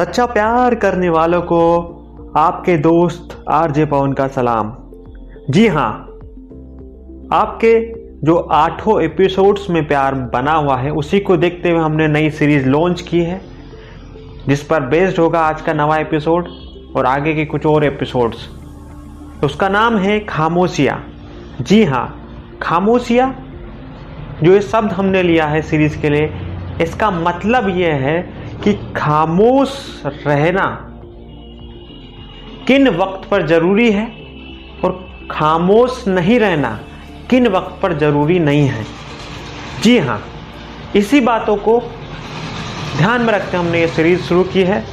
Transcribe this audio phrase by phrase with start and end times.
[0.00, 1.62] सच्चा प्यार करने वालों को
[2.36, 4.72] आपके दोस्त आरजे पवन का सलाम।
[5.50, 5.90] जी हाँ
[7.32, 7.72] आपके
[8.26, 12.66] जो आठों एपिसोड्स में प्यार बना हुआ है, उसी को देखते हुए हमने नई सीरीज़
[12.66, 13.40] लॉन्च की है,
[14.48, 16.48] जिस पर बेस्ड होगा आज का नवा एपिसोड
[16.96, 18.48] और आगे के कुछ और एपिसोड्स
[19.44, 21.00] उसका नाम है खामोशिया।
[21.60, 22.06] जी हाँ
[22.62, 23.34] खामोशिया,
[24.42, 26.32] जो ये शब्द हमने लिया है सीरीज़ के लिए,
[26.82, 30.66] इसका मतलब यह है कि खामोश रहना
[32.68, 34.06] किन वक्त पर ज़रूरी है
[34.84, 34.92] और
[35.30, 36.78] खामोश नहीं रहना
[37.30, 38.84] किन वक्त पर ज़रूरी नहीं है।
[39.82, 40.20] जी हाँ
[40.96, 41.78] इसी बातों को
[42.98, 44.84] ध्यान में रखते हमने ये सीरीज़ शुरू की है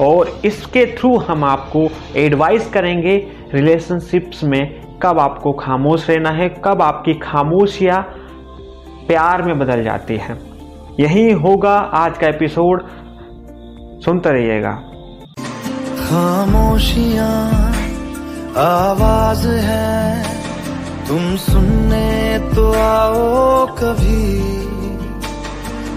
[0.00, 3.16] और इसके थ्रू हम आपको एडवाइस करेंगे
[3.54, 8.02] रिलेशनशिप्स में कब आपको खामोश रहना है, कब आपकी खामोशियाँ
[9.06, 10.47] प्यार में बदल जाती है।
[11.00, 12.82] यही होगा आज का एपिसोड।
[14.04, 14.72] सुनते रहिएगा।
[15.98, 17.26] खामोशिया
[18.56, 20.24] आवाज़ है।
[21.08, 24.38] तुम सुनने तो आओ कभी।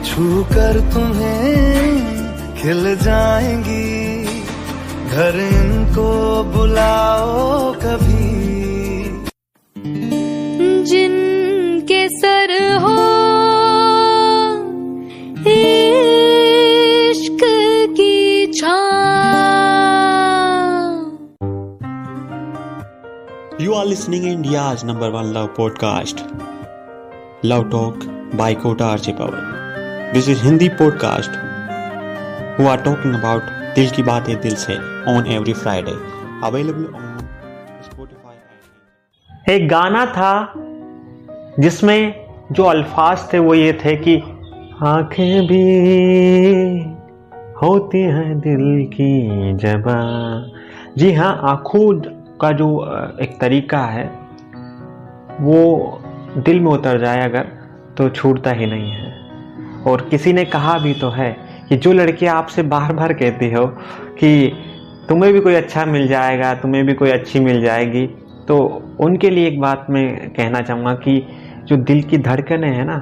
[0.03, 1.83] छू कर तुम्हें
[2.55, 4.23] खिल जाएँगी।
[5.09, 8.31] घर इनको बुलाओ कभी।
[10.83, 11.20] जिनके
[23.81, 26.19] are listening India number one love podcast
[27.45, 28.03] love talk
[28.35, 31.37] by Kota RJ Pawan this is Hindi podcast
[32.59, 34.75] we are talking about दिल की बातें दिल से
[35.13, 35.95] on every Friday
[36.43, 37.17] available on
[37.83, 40.31] Spotify एक गाना था
[41.59, 44.17] जिसमें जो अल्फाज थे वो ये थे कि
[44.83, 45.65] आँखें भी
[47.63, 49.99] होती हैं दिल की जबा
[50.97, 52.69] जी हाँ आँखों का जो
[53.21, 54.05] एक तरीका है,
[55.41, 56.01] वो
[56.37, 57.47] दिल में उतर जाए अगर
[57.97, 59.09] तो छूटता ही नहीं है।
[59.83, 61.35] और किसी ने कहा भी तो है
[61.69, 63.65] कि जो लड़की आपसे बार बार कहती हो
[64.19, 64.51] कि
[65.09, 68.05] तुम्हें भी कोई अच्छा मिल जाएगा, तुम्हें भी कोई अच्छी मिल जाएगी
[68.47, 68.57] तो
[68.99, 71.21] उनके लिए एक बात मैं कहना चाहूँगा कि
[71.65, 72.97] जो दिल की धड़कनें हैं ना,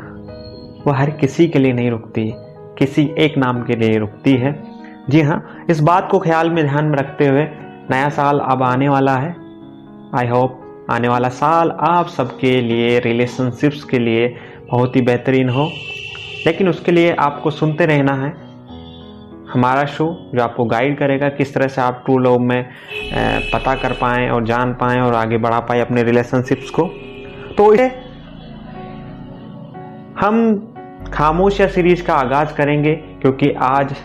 [0.86, 2.32] वो हर किसी के लिए नहीं रुकती,
[2.78, 4.52] किसी एक नाम के लिए रुकती है।
[5.10, 7.46] जी हाँ इस बात को ख्याल में ध्यान में रखते हुए
[7.92, 9.36] नया साल अब आने वाला है।
[10.16, 14.28] आई होप आने वाला साल आप सबके लिए रिलेशनशिप्स के लिए
[14.72, 15.70] बहुत ही बेहतरीन हो।
[16.46, 18.30] लेकिन उसके लिए आपको सुनते रहना है।
[19.54, 20.06] हमारा शो
[20.36, 22.64] जो आपको गाइड करेगा किस तरह से आप ट्रू लव में
[23.54, 26.84] पता कर पाएँ और जान पाएँ और आगे बढ़ा पाएँ अपने रिलेशनशिप्स को।
[27.58, 27.88] तो ये
[30.20, 30.56] हम
[31.14, 33.96] खामोशिया सीरीज़ का आगाज़ करेंगे, क्योंकि आज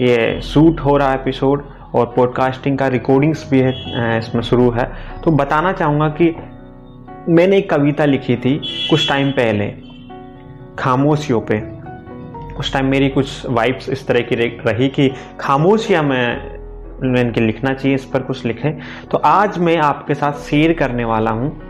[0.00, 1.64] ये शूट हो रहा है एपिसोड
[1.94, 4.92] और पॉडकास्टिंग का रिकॉर्डिंग्स भी है इसमें शुरू है।
[5.24, 6.36] तो बताना चाहूँगा कि
[7.28, 8.58] मैंने एक कविता लिखी थी
[8.90, 9.74] कुछ टाइम पहले,
[10.78, 11.82] खामोशियों पे।
[12.54, 16.52] उस टाइम मेरी कुछ वाइब्स इस तरह की रही- कि खामोशिया में
[17.02, 18.78] मैंने के लिखना चाहिए, इस पर कुछ लिखें।
[19.10, 21.62] तो आज मैं आपके साथ शेयर करने वाला हूँ,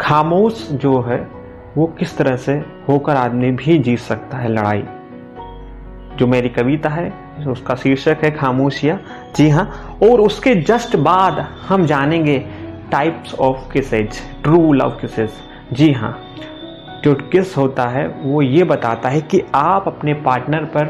[0.00, 1.28] खामोश जो है,
[1.76, 2.52] वो किस तरह से
[2.88, 4.84] होकर आदमी भी जीत सकता है लड़ाई।
[6.16, 8.98] जो मेरी कविता है उसका शीर्षक है खामोशिया।
[9.36, 11.38] जी हाँ और उसके जस्ट बाद
[11.68, 12.38] हम जानेंगे
[12.92, 15.30] types of kisses true love kisses
[15.72, 16.18] जी हाँ
[17.04, 20.84] जो किस होता है, वो ये बताता है कि आप अपने पार्टनर पर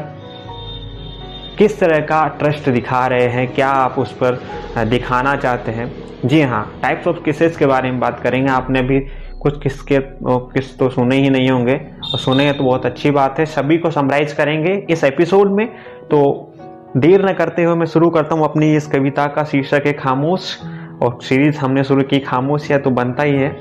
[1.57, 5.91] किस तरह का ट्रस्ट दिखा रहे हैं, क्या आप उस पर दिखाना चाहते हैं।
[6.25, 8.99] जी हाँ टाइप्स ऑफ़ किसेस के बारे में बात करेंगे। आपने भी
[9.41, 13.39] कुछ किस के किस तो सुने ही नहीं होंगे। और सुने तो बहुत अच्छी बात
[13.39, 15.67] है। सभी को समराइज करेंगे इस एपिसोड में।
[16.11, 16.53] तो
[16.97, 20.59] देर न करते हुए मैं शुरू करता हूँ अपनी इस कविता का शीर्षक है खामोश।
[21.03, 23.57] और सीरीज़ हमने शुरू की खामोश या तो बनता ही है।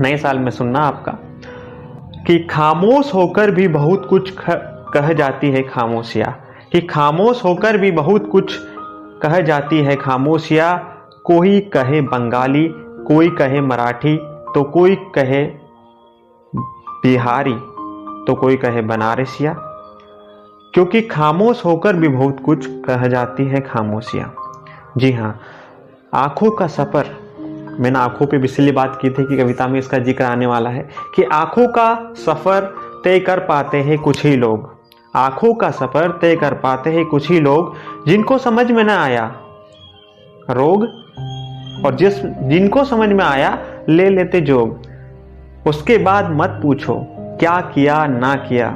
[0.00, 1.12] नए साल में सुनना आपका।
[2.26, 4.34] कि खामोश होकर भी बहुत कुछ
[4.94, 6.36] कह जाती है खामोशिया।
[6.72, 8.58] कि खामोश होकर भी बहुत कुछ
[9.22, 10.76] कह जाती है खामोशिया।
[11.24, 14.16] कोई कहे बंगाली, कोई कहे मराठी
[14.54, 15.44] तो कोई कहे
[16.86, 17.54] बिहारी
[18.26, 19.69] तो कोई कहे बनारसिया।
[20.74, 24.30] क्योंकि खामोश होकर भी बहुत कुछ कह जाती है खामोशिया।
[24.96, 25.40] जी हाँ
[26.14, 27.06] आँखों का सफ़र,
[27.80, 30.88] मैंने आँखों पे इसलिए बात की थी कि कविता में इसका ज़िक्र आने वाला है
[31.14, 32.74] कि आँखों का सफ़र
[33.04, 34.68] तय कर पाते हैं कुछ ही लोग।
[35.16, 37.76] आँखों का सफ़र तय कर पाते हैं कुछ ही लोग
[38.06, 39.24] जिनको समझ में ना आया।
[40.50, 40.84] रोग
[41.86, 43.58] और जिस, जिनको समझ में आया,
[43.88, 46.94] ले लेते जोग। उसके बाद मत पूछो,
[47.40, 48.70] क्या किया, ना किया।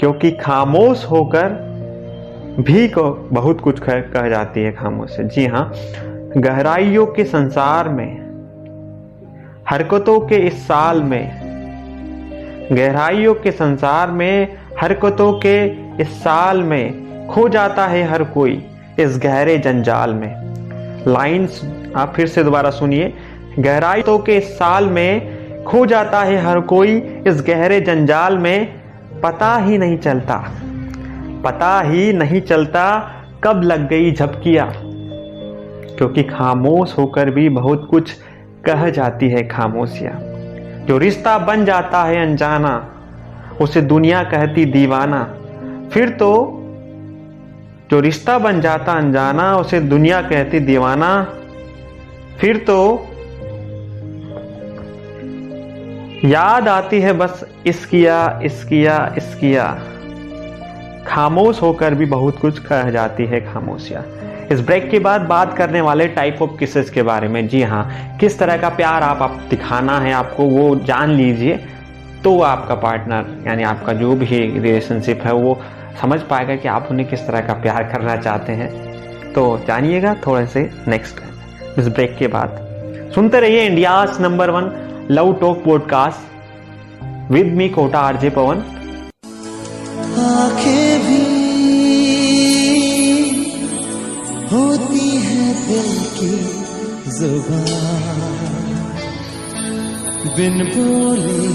[0.00, 1.48] क्योंकि खामोश होकर
[2.60, 5.72] भी को बहुत कुछ कह, कह जाती है खामोश जी हाँ
[6.36, 8.24] गहराइयों के संसार में
[9.70, 11.44] हरकतों के इस साल में
[12.72, 15.66] गहराइयों के संसार में हरकतों के
[16.02, 18.66] इस साल में खो जाता है हर कोई
[18.98, 20.44] इस गहरे जंजाल में।
[21.08, 21.60] लाइंस
[21.96, 23.14] आप फिर से दोबारा सुनिए।
[23.58, 28.83] गहराइयों के इस साल में खो जाता है हर कोई इस गहरे जंजाल में
[29.24, 30.52] पता ही नहीं चलता।
[31.44, 33.12] पता ही नहीं चलता
[33.44, 34.72] कब लग गई झपकिया।
[35.98, 38.12] क्योंकि खामोश होकर भी बहुत कुछ
[38.64, 40.20] कह जाती है खामोशियाँ।
[40.86, 42.94] जो रिश्ता बन जाता है अनजाना,
[43.60, 45.34] उसे दुनिया कहती दीवाना।
[45.92, 46.60] फिर तो
[47.90, 51.26] जो रिश्ता बन जाता अनजाना, उसे दुनिया कहती दीवाना।
[52.38, 53.06] फिर तो
[56.24, 59.64] याद आती है बस इस किया इस किया इस किया।
[61.06, 64.02] खामोश होकर भी बहुत कुछ कह जाती है खामोशियाँ।
[64.52, 68.16] इस ब्रेक के बाद बात करने वाले टाइप ऑफ़ किसेस के बारे में। जी हाँ
[68.20, 71.56] किस तरह का प्यार आप, आप दिखाना है आपको वो जान लीजिए।
[72.24, 75.60] तो आपका पार्टनर यानी आपका जो भी रिलेशनशिप है वो
[76.00, 78.70] समझ पाएगा कि आप उन्हें किस तरह का प्यार करना चाहते हैं।
[79.32, 81.20] तो जानिएगा थोड़े से नेक्स्ट
[81.78, 82.60] इस ब्रेक के बाद।
[83.14, 88.56] सुनते रहिए India number one love talk podcast with me Kota RJ Pawan
[91.04, 91.22] भी
[94.52, 96.36] होती है दिल की
[97.10, 98.22] ज़ुबान।
[100.36, 101.48] बिन बोले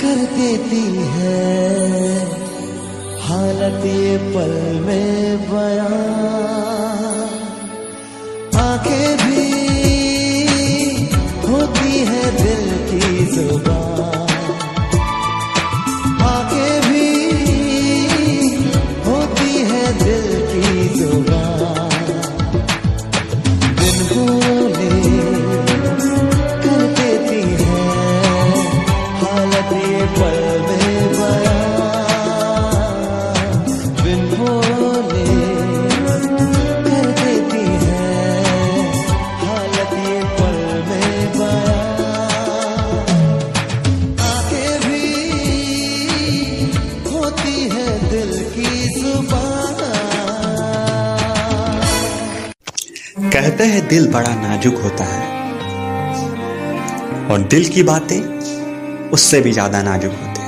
[0.00, 2.18] कर देती है
[3.20, 4.54] हालत ये पल
[4.86, 7.28] में बयान।
[8.58, 9.35] आँखें भी
[13.26, 13.75] की ज़ुबान
[53.88, 55.20] दिल बड़ा नाजुक होता है।
[57.30, 58.20] और दिल की बातें
[59.10, 60.44] उससे भी ज़्यादा नाजुक होते हैं।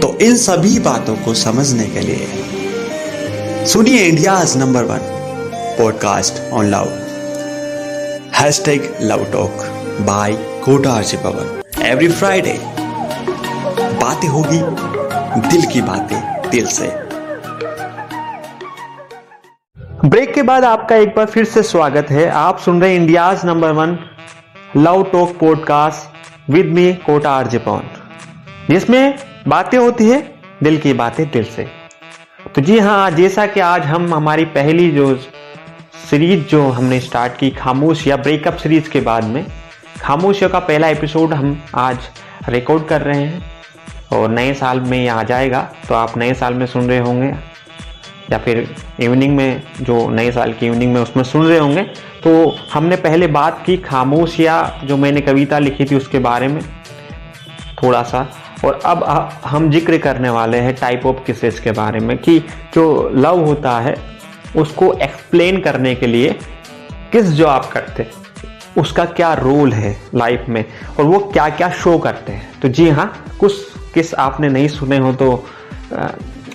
[0.00, 2.26] तो इन सभी बातों को समझने के लिए
[3.66, 5.00] सुनिए India number one
[5.78, 6.88] podcast on love.
[8.34, 9.54] Hashtag love talk
[10.00, 10.32] by
[10.64, 11.46] Kota RJ Pawan
[11.82, 12.58] every Friday
[14.00, 14.60] बातें होगी,
[15.48, 17.01] दिल की बातें दिल से।
[20.04, 23.46] ब्रेक के बाद आपका एक बार फिर से स्वागत है। आप सुन रहे हैं India's
[23.46, 23.98] number one
[24.76, 26.14] love talk podcast
[26.50, 27.82] with me, Kota RJ Pawan.
[28.70, 29.18] जिसमें
[29.48, 31.66] बातें होती है, दिल की बातें दिल से।
[32.54, 35.16] तो जी हाँ जैसा कि आज हम, हमारी पहली जो
[36.10, 39.46] सीरीज़ जो हमने स्टार्ट की, खामोश या ब्रेकअप सीरीज़ के बाद में,
[40.00, 41.98] खामोशियों का पहला एपिसोड हम आज
[42.48, 43.52] रिकॉर्ड कर रहे हैं।
[44.12, 47.51] और नए साल में आ जाएगा तो आप नए साल में सुन रहे होंगे।
[48.32, 48.66] या फिर
[49.00, 51.82] इवनिंग में, जो नए साल की इवनिंग में उसमें सुन रहे होंगे
[52.24, 52.30] तो
[52.72, 56.62] हमने पहले बात की खामोश या जो मैंने कविता लिखी थी उसके बारे में
[57.82, 58.26] थोड़ा सा
[58.64, 59.02] और अब
[59.44, 62.38] हम ज़िक्र करने वाले हैं टाइप ऑफ़ किसेस के बारे में कि
[62.74, 63.96] जो लव होता है,
[64.56, 66.32] उसको एक्सप्लेन करने के लिए
[67.12, 68.06] किस जो आप करते
[68.78, 70.64] उसका क्या रोल है लाइफ में,
[70.98, 73.54] और वो क्या क्या शो करते हैं। तो जी हाँ कुछ
[73.94, 75.32] किस आपने नहीं सुने हो तो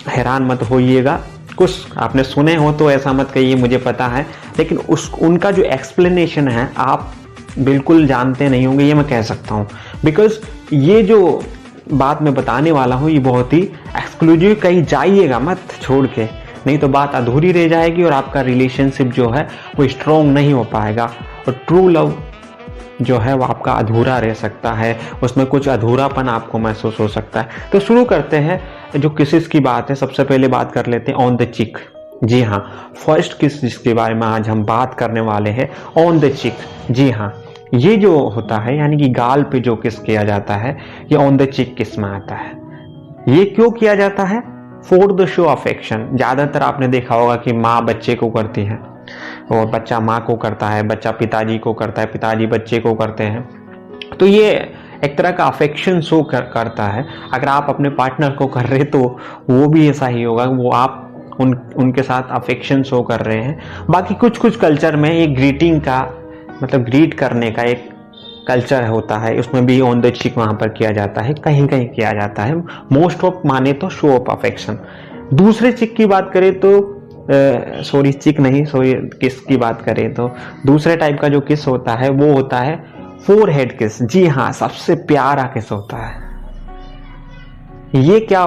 [0.07, 1.19] हैरान मत होइएगा।
[1.57, 4.27] कुछ आपने सुने हो तो ऐसा मत कहिए, मुझे पता है।
[4.59, 7.13] लेकिन उस, उनका जो एक्सप्लेनेशन है, आप
[7.59, 9.67] बिल्कुल जानते नहीं होंगे, ये मैं कह सकता हूँ।
[10.05, 10.33] बिकॉज़
[10.73, 11.43] ये जो
[11.93, 13.59] बात मैं बताने वाला हूँ, ये बहुत ही
[13.97, 16.25] एक्सक्लूसिव कहीं जाइएगा मत छोड़ के।
[16.67, 19.47] नहीं तो बात अधूरी रह जाएगी और आपका रिलेशनशिप जो है,
[19.79, 21.05] वो स्ट्रोंग नहीं हो पाएगा।
[21.47, 22.23] और ट्रू लव
[23.01, 27.41] जो है, वो आपका अधूरा रह सकता है। उसमें कुछ अधूरापन आपको महसूस हो सकता
[27.41, 31.11] है। तो शुरू करते हैं। जो किसिस की बात है, सबसे पहले बात कर लेते
[31.11, 31.77] हैं ऑन द चिक
[32.23, 36.29] जी हाँ फ़र्स्ट किस जिसके बारे में आज हम बात करने वाले हैं ऑन द
[36.31, 36.57] चिक
[36.91, 37.33] जी हाँ
[37.73, 40.77] ये जो होता है, यानी कि गाल पे जो किस किया जाता है,
[41.11, 42.51] ये ऑन द चिक किसमें आता है।
[43.29, 44.39] ये क्यों किया जाता है?
[44.81, 48.79] फॉर द शो अफेक्शन ज़्यादातर आपने देखा होगा कि माँ बच्चे को करती है,
[49.51, 53.23] और बच्चा माँ को करता है, बच्चा पिताजी को करता है, पिताजी बच्चे को करते
[53.23, 53.47] हैं।
[54.19, 54.53] तो ये
[55.03, 58.83] एक तरह का अफेक्शन शो कर, करता है। अगर आप अपने पार्टनर को कर रहे
[58.83, 58.99] तो
[59.49, 61.03] वो भी ऐसा ही होगा। वो आप
[61.39, 65.79] उन उनके साथ अफेक्शन शो कर रहे हैं। बाकी कुछ कुछ कल्चर में ये ग्रीटिंग
[65.81, 66.01] का
[66.63, 67.89] मतलब ग्रीट करने का एक
[68.47, 71.87] कल्चर होता है। उसमें भी ऑन द चिक वहाँ पर किया जाता है। कहीं कहीं
[71.87, 72.55] किया जाता है।
[72.91, 74.79] मोस्ट ऑफ़ माने तो शो ऑफ़ अफेक्शन
[75.33, 76.69] दूसरे चिक की बात करें तो
[77.83, 80.29] सॉरी चिक नहीं सॉरी किस की बात करें तो।
[80.65, 82.75] दूसरे टाइप का जो किस होता है वो होता है
[83.27, 86.15] फोर हेड किस जी हाँ सबसे प्यारा किस होता है।
[87.95, 88.41] ये क्या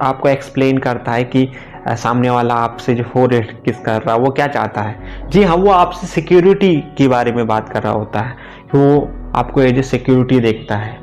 [0.00, 1.48] आपको एक्सप्लेन करता है कि
[1.88, 5.28] सामने वाला आपसे जो फोर हेड किस कर रहा है वो क्या चाहता है?
[5.28, 8.36] जी हाँ वो आपसे सिक्योरिटी के बारे में बात कर रहा होता है।
[8.74, 10.98] वो आपको एज ए सिक्योरिटी देखता है,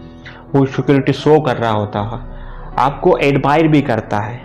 [0.56, 2.22] वो सिक्योरिटी शो कर रहा होता है।
[2.78, 4.38] आपको एडमायर भी करता है।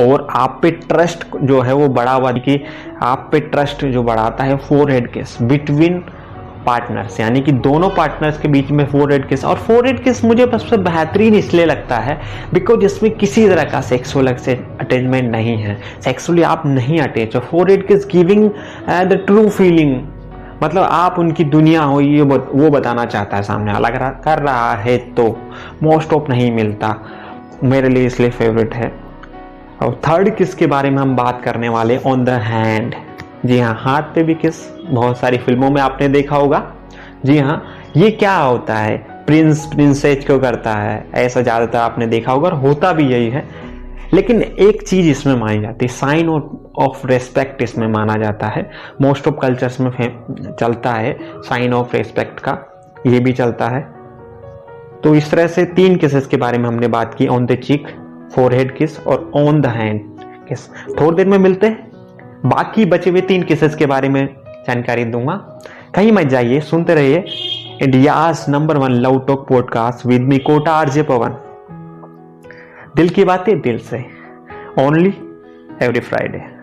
[0.00, 2.64] और आप पे ट्रस्ट जो है, वो बढ़ा हुआ कि
[3.02, 6.04] आप पे ट्रस्ट जो बढ़ाता है forehead kiss between
[6.64, 10.24] partners यानी कि दोनों पार्टनर्स के बीच में फोर हेड किस और फोर हेड किस
[10.24, 12.20] मुझे सबसे बेहतरीन इसलिए लगता है
[12.54, 17.40] बिकॉज़ इसमें किसी तरह का सेक्सुअल अटैचमेंट नहीं है। सेक्सुअली आप नहीं अटैच हो।
[17.70, 18.50] Forehead kiss giving
[18.88, 20.00] the true feeling
[20.62, 24.74] मतलब आप उनकी दुनिया हो, ये वो बताना चाहता है सामने वाला। अगर कर रहा
[24.74, 25.26] है तो
[25.82, 26.94] मोस्ट ऑफ़ नहीं मिलता।
[27.64, 28.92] मेरे लिए इसलिए फेवरेट है।
[29.82, 32.94] और थर्ड किस के बारे में हम बात करने वाले ऑन द हैंड
[33.46, 36.60] जी हाँ हाथ पे भी किस बहुत सारी फ़िल्मों में आपने देखा होगा।
[37.24, 37.62] जी हाँ
[37.96, 38.96] ये क्या होता है?
[39.26, 41.10] प्रिंस प्रिंसेज क्यों करता है?
[41.14, 43.44] ऐसा ज़्यादातर आपने देखा होगा और होता भी यही है।
[44.14, 48.70] लेकिन एक चीज़ इसमें मानी जाती है साइन ऑफ़ रेस्पेक्ट इसमें माना जाता है।
[49.02, 49.90] मोस्ट ऑफ़ कल्चर्स में
[50.60, 52.58] चलता है साइन ऑफ़ रेस्पेक्ट का,
[53.06, 53.80] ये भी चलता है।
[55.04, 57.88] तो इस तरह से तीन केसेस के बारे में हमने बात की ऑन द चिक
[58.34, 60.00] फोरहेड किस और ऑन द हैंड
[60.48, 60.68] किस
[61.00, 61.90] थोड़ी देर में मिलते हैं।
[62.46, 65.34] बाकी बचे हुए तीन केसेस के बारे में जानकारी दूँगा।
[65.94, 67.24] कहीं मत जाइए, सुनते रहिए
[67.82, 71.36] India's number one love talk podcast with me Kota RJ Pawan.
[72.96, 74.04] दिल की बातें दिल से।
[74.78, 75.14] ओनली
[75.82, 76.61] एवरी फ्राइडे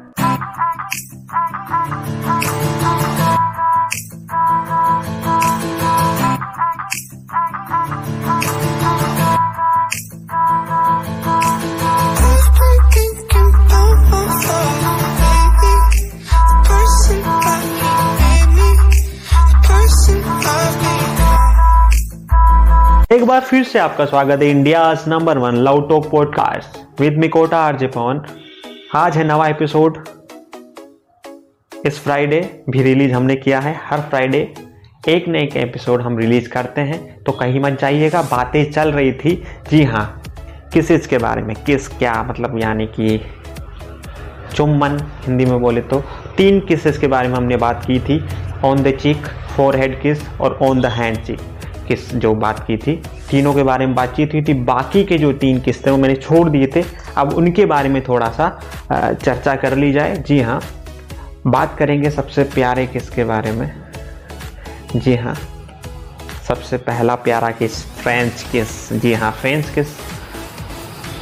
[23.50, 27.92] फिर से आपका स्वागत है India number one love talk podcast with me Kota, RJ
[28.96, 29.98] आज है नवा एपिसोड
[31.86, 34.54] इस फ्राइडे भी रिलीज़ हमने किया है। हर फ्राइडे
[35.10, 39.12] एक न एक एपिसोड हम रिलीज़ करते हैं। तो कहीं मत जाइएगा, बातें चल रही
[39.12, 40.22] थी। जी हाँ
[40.74, 43.22] किस इसके बारे में, किस क्या मतलब यानी कि
[44.56, 46.04] चुम्बन, हिंदी में बोले तो
[46.38, 48.26] तीन किसेस के बारे में हमने बात की थी।
[48.66, 49.28] On the cheek
[49.76, 51.59] forehead kiss और ऑन द हैंड चिक
[51.90, 52.96] किस जो बात की थी,
[53.30, 56.48] तीनों के बारे में बातचीत हुई थी। बाकी के जो तीन किस्तें वो मैंने छोड़
[56.50, 56.84] दिए थे।
[57.18, 58.50] अब उनके बारे में थोड़ा सा
[58.92, 60.62] चर्चा कर ली जाए। जी हाँ
[61.48, 63.72] बात करेंगे सबसे प्यारे किस के बारे में?
[64.96, 65.36] जी हाँ
[66.48, 67.84] सबसे पहला प्यारा किस?
[67.96, 69.88] फ्रेंच किस जी हाँ फ्रेंच किस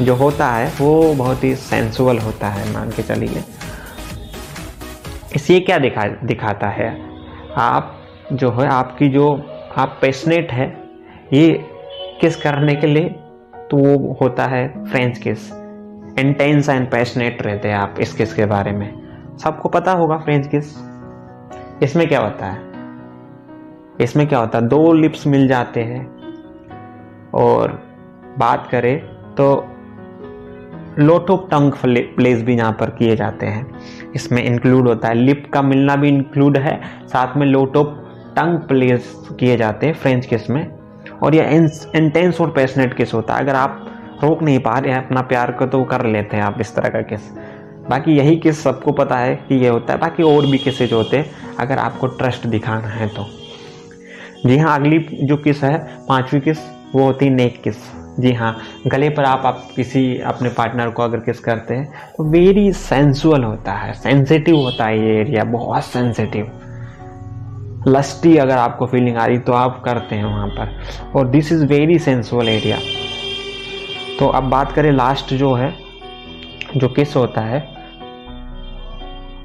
[0.02, 3.44] जो होता है, वो बहुत ही सेंसुअल होता है, मान के चलिए।
[5.36, 6.90] इस क्या दिखा, दिखाता है?
[7.58, 7.94] आप
[8.34, 9.26] जो है, आपकी जो
[9.78, 10.84] आप पैशनेट है,
[11.34, 11.66] ये
[12.22, 13.10] किस करने के लिए?
[13.72, 15.52] तो वो होता है फ्रेंच किस
[16.20, 18.94] इंटेंस एंड पैशनेट रहते हैं आप इस किस के बारे में।
[19.38, 20.66] सबको पता होगा फ्रेंच किस
[21.84, 22.60] इसमें क्या होता है?
[24.02, 24.68] इसमें क्या होता है?
[24.68, 26.18] दो लिप्स मिल जाते हैं।
[27.34, 27.84] और
[28.40, 29.00] बात करें
[29.36, 29.68] तो
[31.00, 33.80] लोट टंग प्लेस भी यहाँ पर किए जाते हैं।
[34.16, 38.07] इसमें इंक्लूड होता है। लिप का मिलना भी इंक्लूड है। साथ में लोट
[38.38, 40.68] टंग प्लेस किए जाते हैं फ्रेंच किसमें
[41.24, 41.50] और यह
[41.96, 43.86] इंटेंस और पैशनेट किस होता है। अगर आप
[44.24, 46.90] रोक नहीं पा रहे हैं अपना प्यार को तो कर लेते हैं आप इस तरह
[46.90, 47.30] का किस।
[47.90, 51.18] बाकी यही किस सबको पता है कि ये होता है बाकी और भी किसेज होते
[51.18, 53.26] हैं अगर आपको ट्रस्ट दिखाना है तो।
[54.46, 55.78] जी हाँ अगली जो किस है
[56.08, 56.58] पांचवी किस
[56.96, 57.76] वो होती है नेक किस।
[58.20, 58.56] जी हाँ
[58.88, 63.44] गले पर आप, आप किसी अपने पार्टनर को अगर किस करते हैं तो वेरी सेंसुअल
[63.44, 66.52] होता है सेंसिटिव होता है ये एरिया बहुत सेंसिटिव
[67.88, 70.76] लस्टी अगर आपको फीलिंग आ रही तो आप करते हैं वहाँ पर।
[71.16, 72.78] और this is very sensual area
[74.20, 75.74] तो अब बात करें लास्ट जो है
[76.78, 77.60] जो किस होता है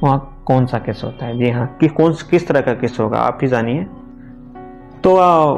[0.03, 1.39] वहाँ कौन सा किस होता है?
[1.39, 3.85] जी हाँ कि कौन किस तरह का किस होगा आप ही जानिए।
[5.05, 5.57] तो आ,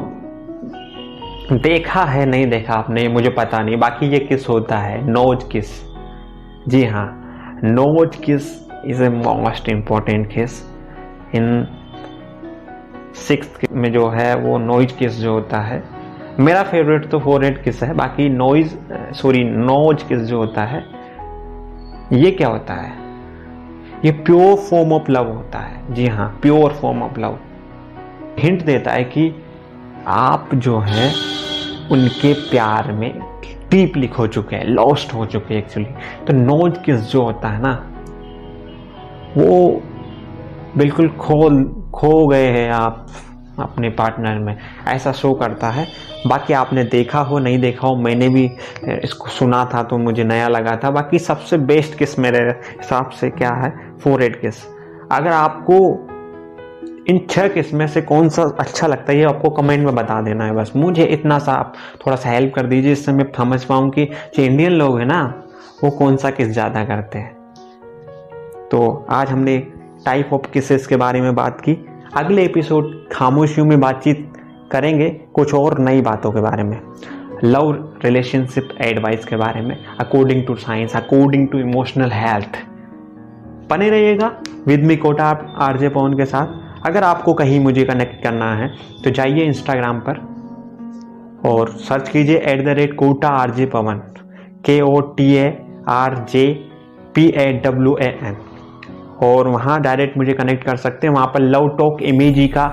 [1.52, 5.66] देखा है नहीं देखा आपने मुझे पता नहीं। बाकी ये किस होता है नोज़ किस
[6.68, 8.52] जी हाँ नोज़ किस
[8.86, 10.60] इज़ ए मोस्ट इंपॉर्टेंट किस
[11.34, 11.66] इन
[13.16, 15.82] सिक्स में जो है वो नॉइज़ किस जो होता है।
[16.40, 18.74] मेरा फेवरेट तो फोर हेड किस है, बाकी नॉइज़
[19.12, 20.84] सॉरी नोज़ किस जो होता है,
[22.12, 22.92] ये क्या होता है?
[24.04, 27.38] ये प्योर फॉर्म ऑफ़ लव होता है। जी हाँ pure form of love
[28.38, 29.32] hint देता है कि
[30.06, 31.08] आप जो है,
[31.92, 33.12] उनके प्यार में
[33.70, 35.88] डीपली खो चुके हैं लॉस्ट हो चुके हैं एक्चुअली
[36.26, 37.72] तो नोज़ किस जो होता है ना,
[39.36, 39.82] वो
[40.76, 41.48] बिल्कुल खो
[41.94, 43.06] खो गए हैं आप
[43.58, 44.56] अपने पार्टनर में।
[44.88, 45.86] ऐसा शो करता है।
[46.26, 48.44] बाकी आपने देखा हो, नहीं देखा हो, मैंने भी
[48.94, 53.30] इसको सुना था तो मुझे नया लगा था। बाकी सबसे बेस्ट किस मेरे हिसाब से
[53.32, 53.72] क्या है?
[53.98, 54.64] फोर एड किस
[55.12, 55.76] अगर आपको
[57.08, 60.44] इन छह किसमें से कौन सा अच्छा लगता है, ये आपको कमेंट में बता देना
[60.44, 61.74] है बस। मुझे इतना सा आप
[62.06, 64.04] थोड़ा सा हेल्प कर दीजिए, इससे मैं समझ पाऊँ कि
[64.36, 65.22] जो इंडियन लोग हैं ना,
[65.84, 67.32] वो कौन सा किस ज़्यादा करते हैं।
[68.68, 69.56] तो आज हमने
[70.06, 71.76] टाइप ऑफ़ किसेस के बारे में बात की।
[72.16, 74.32] अगले एपिसोड खामोशियों में बातचीत
[74.72, 76.80] करेंगे कुछ और नई बातों के बारे में।
[77.44, 77.72] लव
[78.04, 82.58] रिलेशनशिप एडवाइस के बारे में according to science according to emotional health
[83.70, 84.30] बने रहिएगा
[84.66, 85.24] with me Kota
[85.62, 88.68] RJ Pawan के साथ। अगर आपको कहीं मुझे कनेक्ट करना है
[89.04, 90.20] तो जाइए इंस्टाग्राम पर
[91.46, 93.98] और सर्च कीजिए at the rate Kota R J Pawan
[94.66, 95.46] K O T A
[95.90, 96.46] R J
[97.14, 98.36] P A W A N
[99.24, 102.64] और वहाँ डायरेक्ट मुझे कनेक्ट कर सकते हैं। वहाँ पर लव टॉक इमेज ही का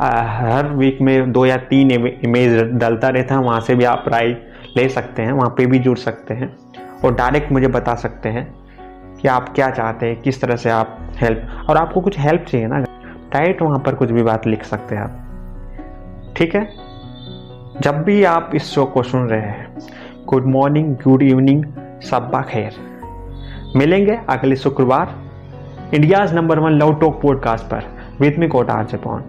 [0.00, 0.08] आ,
[0.38, 1.90] हर वीक में दो या तीन
[2.24, 4.28] इमेज डलता रहता है। वहाँ से भी आप राय
[4.76, 6.56] ले सकते हैं वहाँ पे भी जुड़ सकते हैं
[7.04, 8.44] और डायरेक्ट मुझे बता सकते हैं
[9.20, 12.66] कि आप क्या चाहते हैं किस तरह से आप हेल्प और आपको कुछ हेल्प चाहिए
[12.66, 12.80] ना।
[13.32, 16.64] डायरेक्ट वहाँ पर कुछ भी बात लिख सकते हैं आप। ठीक है?
[17.80, 19.76] जब भी आप इस शो को सुन रहे हैं
[20.26, 21.64] गुड मॉर्निंग गुड इवनिंग
[22.02, 22.72] सब्बा खैर।
[23.76, 25.23] मिलेंगे अगले शुक्रवार।
[25.92, 27.84] India's number one love talk podcast पर
[28.20, 29.22] with me Kota R Pawan.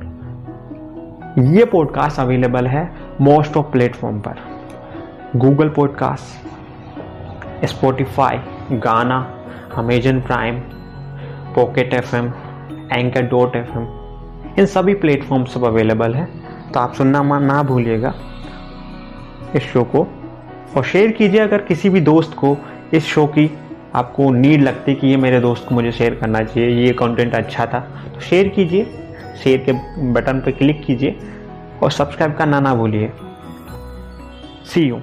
[1.55, 4.35] ये पॉडकास्ट अवेलेबल है मोस्ट ऑफ़ प्लेटफॉर्म पर।
[5.35, 6.47] Google podcast,
[7.65, 8.37] Spotify,
[8.71, 9.33] Gaana,
[9.75, 10.59] Amazon Prime,
[11.55, 12.33] Pocket F M
[12.91, 13.87] Anchor dot F M
[14.59, 16.27] इन सभी प्लेटफॉर्म्स पर अवेलेबल है।
[16.73, 18.13] तो आप सुनना ना भूलिएगा
[19.55, 20.07] इस शो को।
[20.77, 22.57] और शेयर कीजिए अगर किसी भी दोस्त को
[22.93, 23.57] इस शो की
[23.95, 27.35] आपको नीड लगती है कि ये मेरे दोस्त को मुझे शेयर करना चाहिए, ये कंटेंट
[27.35, 27.79] अच्छा था
[28.13, 28.85] तो शेयर कीजिए
[29.43, 29.73] शेयर के
[30.13, 31.17] बटन पर क्लिक कीजिए
[31.83, 33.11] और सब्सक्राइब करना ना भूलिए।
[34.65, 34.99] सी यू